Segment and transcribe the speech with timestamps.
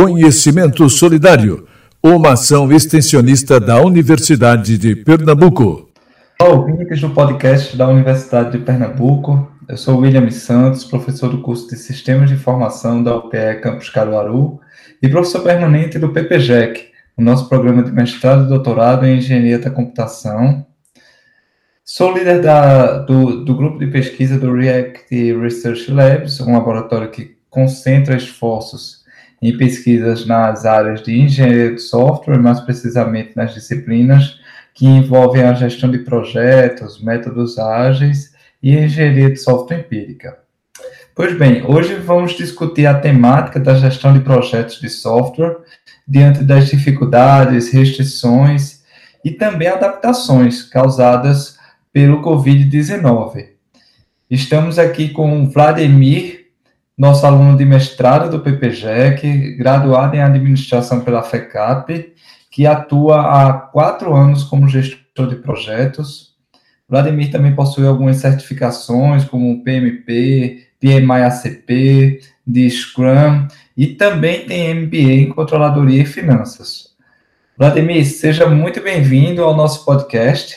[0.00, 1.66] Conhecimento Solidário,
[2.00, 5.90] uma ação extensionista da Universidade de Pernambuco.
[6.40, 9.50] Olá, ouvintes do podcast da Universidade de Pernambuco.
[9.68, 14.60] Eu sou William Santos, professor do curso de Sistemas de Informação da UPE Campus Caruaru
[15.02, 19.68] e professor permanente do PPGEC, o nosso programa de mestrado e doutorado em Engenharia da
[19.68, 20.64] Computação.
[21.84, 27.36] Sou líder da, do, do grupo de pesquisa do React Research Labs, um laboratório que
[27.50, 28.97] concentra esforços
[29.40, 34.38] em pesquisas nas áreas de engenharia de software, mais precisamente nas disciplinas
[34.74, 40.38] que envolvem a gestão de projetos, métodos ágeis e engenharia de software empírica.
[41.14, 45.56] Pois bem, hoje vamos discutir a temática da gestão de projetos de software
[46.06, 48.84] diante das dificuldades, restrições
[49.24, 51.58] e também adaptações causadas
[51.92, 53.48] pelo Covid-19.
[54.30, 56.37] Estamos aqui com Vladimir
[56.98, 62.12] nosso aluno de mestrado do PPGEC, graduado em administração pela FECAP,
[62.50, 66.34] que atua há quatro anos como gestor de projetos.
[66.88, 75.28] Vladimir também possui algumas certificações, como PMP, PMI-ACP, de Scrum, e também tem MBA em
[75.28, 76.88] Controladoria e Finanças.
[77.56, 80.56] Vladimir, seja muito bem-vindo ao nosso podcast.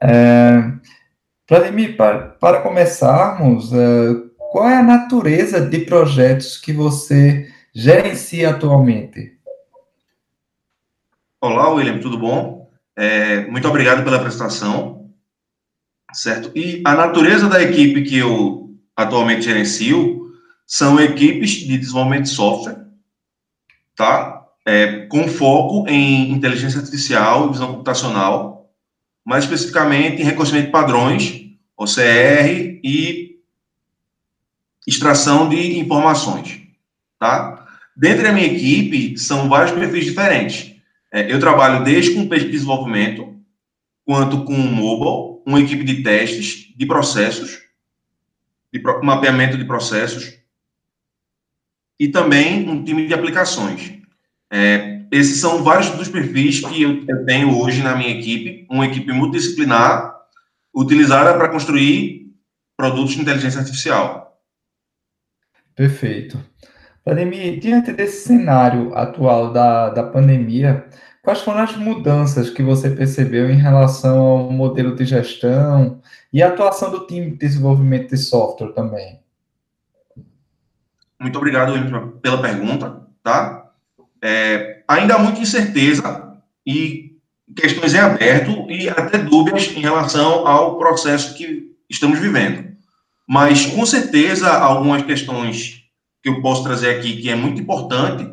[0.00, 0.70] É,
[1.48, 9.38] Vladimir, para, para começarmos, é, qual é a natureza de projetos que você gerencia atualmente?
[11.40, 12.70] Olá, William, tudo bom?
[12.94, 15.10] É, muito obrigado pela apresentação,
[16.12, 16.52] certo?
[16.54, 20.30] E a natureza da equipe que eu atualmente gerencio
[20.66, 22.84] são equipes de desenvolvimento de software,
[23.96, 24.48] tá?
[24.66, 28.70] É, com foco em inteligência artificial e visão computacional,
[29.24, 31.40] mais especificamente em reconhecimento de padrões,
[31.74, 33.32] OCR e
[34.86, 36.60] extração de informações,
[37.18, 37.66] tá?
[37.96, 40.74] Dentro da minha equipe, são vários perfis diferentes.
[41.12, 43.36] É, eu trabalho desde com pesquisa e desenvolvimento,
[44.04, 47.60] quanto com mobile, uma equipe de testes, de processos,
[48.72, 50.38] de mapeamento de processos,
[52.00, 53.92] e também um time de aplicações.
[54.50, 59.12] É, esses são vários dos perfis que eu tenho hoje na minha equipe, uma equipe
[59.12, 60.12] multidisciplinar,
[60.74, 62.32] utilizada para construir
[62.76, 64.21] produtos de inteligência artificial.
[65.74, 66.38] Perfeito.
[67.04, 70.86] Vladimir, diante desse cenário atual da, da pandemia,
[71.22, 76.00] quais foram as mudanças que você percebeu em relação ao modelo de gestão
[76.32, 79.20] e a atuação do time de desenvolvimento de software também?
[81.20, 81.72] Muito obrigado
[82.20, 83.70] pela pergunta, tá?
[84.20, 87.16] É, ainda há muita incerteza e
[87.56, 92.71] questões em aberto e até dúvidas em relação ao processo que estamos vivendo.
[93.28, 95.82] Mas, com certeza, algumas questões
[96.22, 98.28] que eu posso trazer aqui, que é muito importante,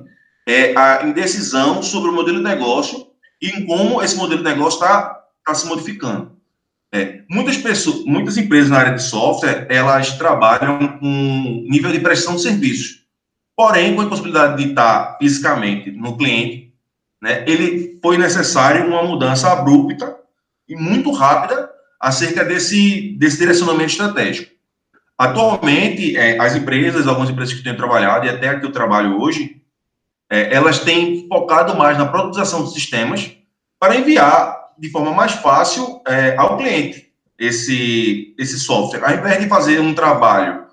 [0.48, 3.08] é a indecisão sobre o modelo de negócio
[3.42, 6.38] e como esse modelo de negócio está tá se modificando.
[6.92, 12.36] É, muitas pessoas, muitas empresas na área de software, elas trabalham com nível de prestação
[12.36, 13.06] de serviços.
[13.56, 16.74] Porém, com a possibilidade de estar fisicamente no cliente,
[17.22, 20.18] né, ele foi necessário uma mudança abrupta
[20.68, 24.52] e muito rápida acerca desse, desse direcionamento estratégico.
[25.20, 29.20] Atualmente, é, as empresas, algumas empresas que têm trabalhado, e até a que eu trabalho
[29.20, 29.62] hoje,
[30.32, 33.30] é, elas têm focado mais na produtização de sistemas
[33.78, 39.04] para enviar de forma mais fácil é, ao cliente esse, esse software.
[39.04, 40.64] Ao invés de fazer um trabalho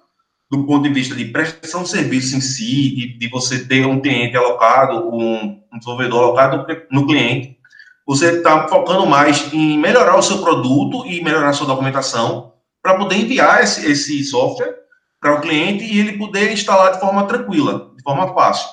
[0.48, 4.00] do ponto de vista de prestação de serviço em si, de, de você ter um
[4.00, 7.58] cliente alocado, um, um desenvolvedor alocado no cliente,
[8.06, 12.52] você está focando mais em melhorar o seu produto e melhorar a sua documentação
[12.86, 14.76] para poder enviar esse, esse software
[15.20, 18.68] para o cliente e ele poder instalar de forma tranquila, de forma fácil,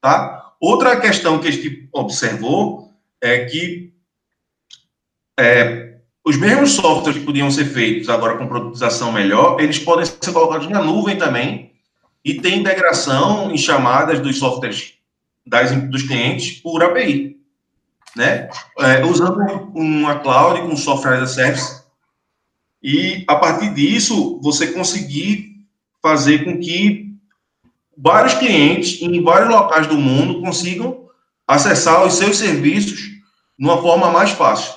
[0.00, 0.52] tá?
[0.60, 3.92] Outra questão que a gente observou é que
[5.36, 10.32] é, os mesmos softwares que podiam ser feitos agora com produtização melhor, eles podem ser
[10.32, 11.72] colocados na nuvem também
[12.24, 14.94] e tem integração em chamadas dos softwares
[15.44, 17.36] das, dos clientes por API,
[18.14, 18.48] né?
[18.78, 19.40] É, usando
[19.74, 21.85] uma cloud com software as a service
[22.86, 25.56] e a partir disso você conseguir
[26.00, 27.12] fazer com que
[27.98, 31.08] vários clientes em vários locais do mundo consigam
[31.48, 34.72] acessar os seus serviços de uma forma mais fácil.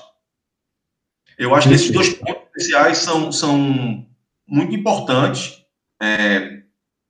[1.38, 4.08] Eu acho que esses dois pontos especiais são, são
[4.48, 5.64] muito importantes
[6.02, 6.64] é,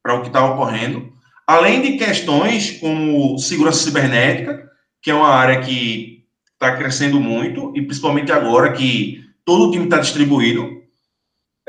[0.04, 1.14] para o que está ocorrendo,
[1.48, 4.70] além de questões como segurança cibernética,
[5.02, 9.86] que é uma área que está crescendo muito, e principalmente agora que todo o time
[9.86, 10.79] está distribuído,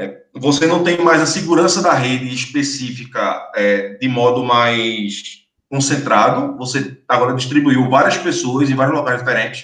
[0.01, 6.57] é, você não tem mais a segurança da rede específica é, de modo mais concentrado,
[6.57, 9.63] você agora distribuiu várias pessoas em vários locais diferentes,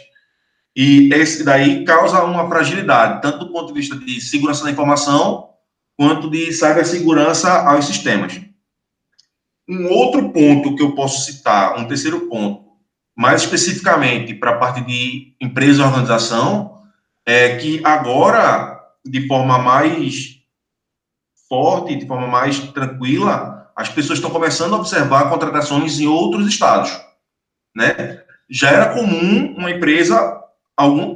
[0.77, 5.49] e esse daí causa uma fragilidade, tanto do ponto de vista de segurança da informação,
[5.97, 8.39] quanto de cibersegurança aos sistemas.
[9.67, 12.67] Um outro ponto que eu posso citar, um terceiro ponto,
[13.17, 16.83] mais especificamente para a parte de empresa e organização,
[17.25, 18.76] é que agora,
[19.11, 20.37] de forma mais
[21.49, 26.91] forte, de forma mais tranquila, as pessoas estão começando a observar contratações em outros estados,
[27.75, 28.23] né?
[28.49, 30.41] Já era comum uma empresa,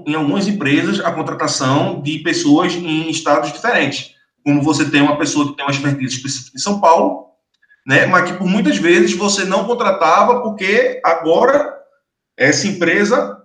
[0.06, 4.14] em algumas empresas, a contratação de pessoas em estados diferentes.
[4.44, 7.30] Como você tem uma pessoa que tem uma expertise específica em São Paulo,
[7.86, 8.06] né?
[8.06, 11.78] Mas que por muitas vezes você não contratava porque agora
[12.36, 13.38] essa empresa,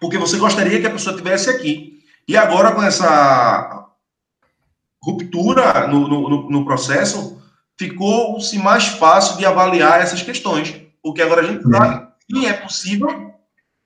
[0.00, 2.01] porque você gostaria que a pessoa tivesse aqui.
[2.28, 3.88] E agora com essa
[5.02, 7.42] ruptura no, no, no processo,
[7.78, 13.32] ficou-se mais fácil de avaliar essas questões, porque agora a gente sabe que é possível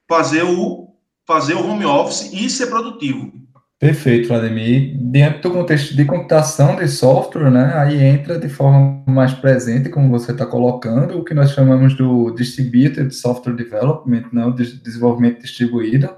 [0.09, 0.89] fazer o,
[1.27, 3.33] fazer o home office e ser produtivo.
[3.79, 4.97] Perfeito, Vladimir.
[4.99, 10.09] Dentro do contexto de computação de software, né, aí entra de forma mais presente, como
[10.09, 16.09] você está colocando, o que nós chamamos do Distributed Software Development, né, o desenvolvimento distribuído,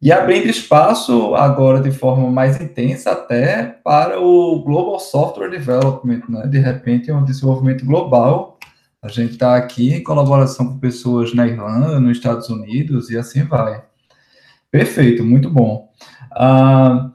[0.00, 6.46] e abrindo espaço agora de forma mais intensa até para o Global Software Development, né,
[6.46, 8.58] de repente é um desenvolvimento global.
[9.02, 13.44] A gente está aqui em colaboração com pessoas na Irlanda, nos Estados Unidos e assim
[13.44, 13.82] vai.
[14.70, 15.88] Perfeito, muito bom.
[16.32, 17.10] Uh,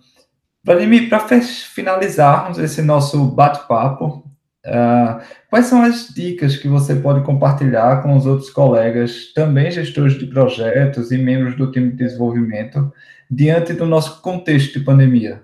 [0.63, 4.22] Vladimir, para finalizarmos esse nosso bate-papo,
[4.65, 10.17] uh, quais são as dicas que você pode compartilhar com os outros colegas, também gestores
[10.17, 12.91] de projetos e membros do time de desenvolvimento,
[13.29, 15.43] diante do nosso contexto de pandemia?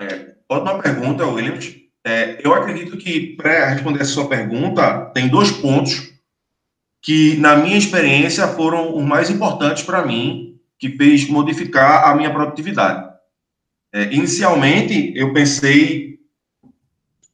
[0.00, 1.76] É, ótima pergunta, Williams.
[2.04, 6.12] É, eu acredito que, para responder essa sua pergunta, tem dois pontos
[7.00, 12.32] que, na minha experiência, foram os mais importantes para mim, que fez modificar a minha
[12.32, 13.08] produtividade.
[13.92, 16.11] É, inicialmente, eu pensei.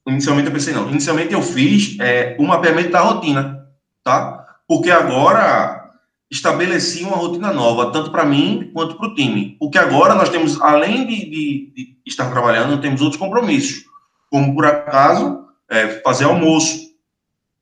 [0.08, 0.88] Inicialmente, eu pensei, não.
[0.90, 3.66] Inicialmente, eu fiz é, um mapeamento da rotina,
[4.02, 4.46] tá?
[4.66, 5.90] Porque agora
[6.30, 9.56] estabeleci uma rotina nova, tanto para mim quanto para o time.
[9.58, 13.84] Porque agora nós temos, além de, de, de, estar trabalhando, temos outros compromissos,
[14.30, 16.88] como, por acaso, é, fazer almoço,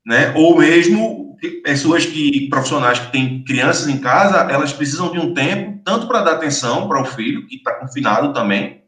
[0.04, 0.32] né?
[0.36, 5.80] Ou mesmo pessoas que, profissionais que têm crianças em casa, elas precisam de um tempo,
[5.84, 8.82] tanto para dar atenção para o filho, que está confinado também,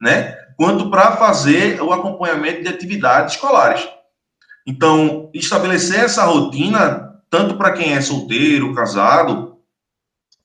[0.00, 0.36] né?
[0.58, 3.88] Quanto para fazer o acompanhamento de atividades escolares.
[4.66, 9.56] Então, estabelecer essa rotina, tanto para quem é solteiro, casado,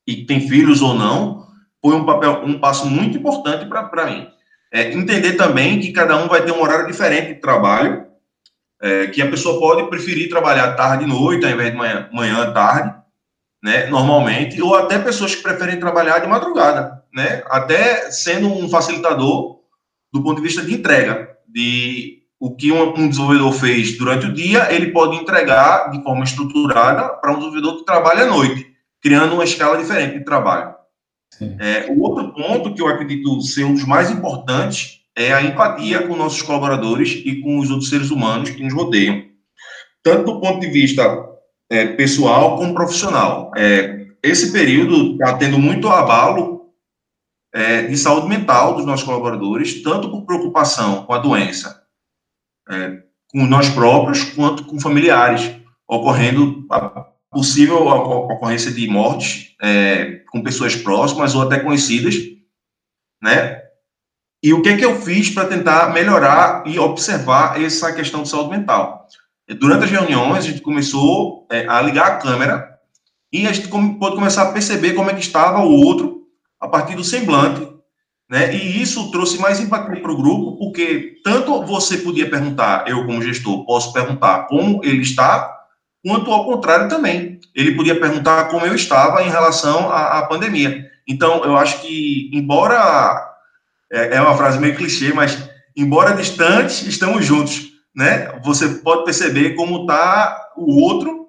[0.06, 1.48] e tem filhos ou não,
[1.82, 4.28] foi um papel, um passo muito importante para mim.
[4.72, 8.06] É, entender também que cada um vai ter um horário diferente de trabalho,
[8.80, 12.54] é, que a pessoa pode preferir trabalhar tarde e noite, ao invés de manhã, manhã
[12.54, 12.94] tarde,
[13.64, 19.63] né, normalmente, ou até pessoas que preferem trabalhar de madrugada, né, até sendo um facilitador
[20.14, 24.72] do ponto de vista de entrega, de o que um, desenvolvedor fez durante o dia,
[24.72, 28.68] ele pode entregar de forma estruturada para um desenvolvedor que trabalha à noite,
[29.02, 30.76] criando uma escala diferente de trabalho.
[31.58, 36.06] É, o outro ponto que eu acredito ser um dos mais importantes é a empatia
[36.08, 39.24] com nossos colaboradores e com os outros seres humanos que nos rodeiam,
[40.04, 41.04] tanto do ponto de vista
[41.70, 43.52] é, pessoal como profissional.
[43.56, 46.63] É, esse período está tendo muito abalo
[47.54, 51.84] é, de saúde mental dos nossos colaboradores, tanto por preocupação com a doença,
[52.70, 55.56] é, com nós próprios, quanto com familiares,
[55.88, 62.16] ocorrendo a possível ocorrência de mortes é, com pessoas próximas ou até conhecidas,
[63.22, 63.64] né,
[64.44, 68.30] e o que é que eu fiz para tentar melhorar e observar essa questão de
[68.30, 69.08] saúde mental?
[69.58, 72.78] Durante as reuniões, a gente começou é, a ligar a câmera
[73.32, 76.23] e a gente pôde começar a perceber como é que estava o outro
[76.64, 77.68] a partir do semblante,
[78.30, 78.56] né?
[78.56, 83.22] E isso trouxe mais empatia para o grupo, porque tanto você podia perguntar, eu como
[83.22, 85.54] gestor posso perguntar como ele está,
[86.02, 87.40] quanto ao contrário também.
[87.54, 90.90] Ele podia perguntar como eu estava em relação à, à pandemia.
[91.08, 93.30] Então, eu acho que, embora
[93.92, 98.40] é, é uma frase meio clichê, mas embora distantes, estamos juntos, né?
[98.44, 101.28] Você pode perceber como está o outro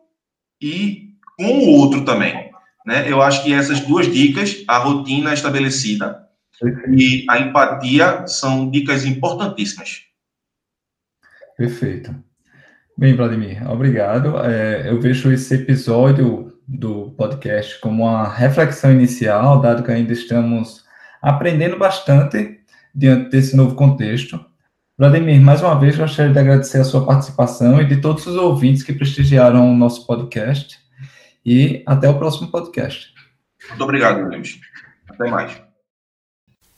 [0.62, 2.44] e com o outro também,
[2.85, 3.11] né?
[3.11, 6.29] Eu acho que essas duas dicas, a rotina estabelecida
[6.97, 10.03] e a empatia, são dicas importantíssimas.
[11.57, 12.14] Perfeito.
[12.97, 14.38] Bem, Vladimir, obrigado.
[14.38, 20.85] É, eu vejo esse episódio do podcast como uma reflexão inicial, dado que ainda estamos
[21.21, 22.61] aprendendo bastante
[22.95, 24.45] diante desse novo contexto.
[24.97, 28.85] Vladimir, mais uma vez gostaria de agradecer a sua participação e de todos os ouvintes
[28.85, 30.79] que prestigiaram o nosso podcast.
[31.45, 33.13] E até o próximo podcast.
[33.69, 34.59] Muito obrigado, Luiz.
[35.09, 35.53] Até mais.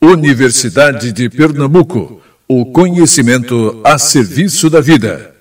[0.02, 2.20] Universidade de Pernambuco.
[2.48, 5.35] O conhecimento a serviço da vida.